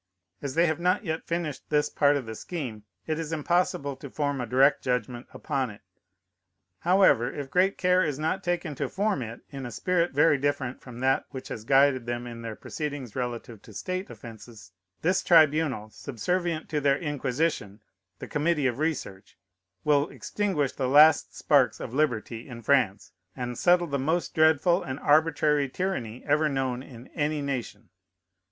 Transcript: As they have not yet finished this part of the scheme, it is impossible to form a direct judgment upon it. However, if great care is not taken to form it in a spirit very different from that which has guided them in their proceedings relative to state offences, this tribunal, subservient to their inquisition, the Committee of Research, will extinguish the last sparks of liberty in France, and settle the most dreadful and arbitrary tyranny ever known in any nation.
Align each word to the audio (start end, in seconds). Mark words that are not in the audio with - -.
As 0.41 0.55
they 0.55 0.65
have 0.65 0.79
not 0.79 1.05
yet 1.05 1.27
finished 1.27 1.69
this 1.69 1.87
part 1.87 2.17
of 2.17 2.25
the 2.25 2.33
scheme, 2.33 2.85
it 3.05 3.19
is 3.19 3.31
impossible 3.31 3.95
to 3.97 4.09
form 4.09 4.41
a 4.41 4.47
direct 4.47 4.81
judgment 4.83 5.27
upon 5.31 5.69
it. 5.69 5.81
However, 6.79 7.31
if 7.31 7.51
great 7.51 7.77
care 7.77 8.03
is 8.03 8.17
not 8.17 8.43
taken 8.43 8.73
to 8.73 8.89
form 8.89 9.21
it 9.21 9.41
in 9.51 9.63
a 9.63 9.69
spirit 9.69 10.11
very 10.11 10.39
different 10.39 10.81
from 10.81 11.01
that 11.01 11.25
which 11.29 11.49
has 11.49 11.63
guided 11.65 12.07
them 12.07 12.25
in 12.25 12.41
their 12.41 12.55
proceedings 12.55 13.15
relative 13.15 13.61
to 13.61 13.73
state 13.75 14.09
offences, 14.09 14.71
this 15.03 15.21
tribunal, 15.21 15.91
subservient 15.91 16.67
to 16.69 16.81
their 16.81 16.97
inquisition, 16.97 17.79
the 18.17 18.27
Committee 18.27 18.65
of 18.65 18.79
Research, 18.79 19.37
will 19.83 20.09
extinguish 20.09 20.71
the 20.71 20.89
last 20.89 21.37
sparks 21.37 21.79
of 21.79 21.93
liberty 21.93 22.47
in 22.47 22.63
France, 22.63 23.11
and 23.35 23.55
settle 23.55 23.85
the 23.85 23.99
most 23.99 24.33
dreadful 24.33 24.81
and 24.81 24.99
arbitrary 24.99 25.69
tyranny 25.69 26.23
ever 26.25 26.49
known 26.49 26.81
in 26.81 27.05
any 27.09 27.39
nation. 27.43 27.89